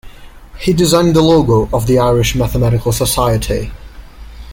[0.57, 3.71] He designed the logo of the Irish Mathematical Society.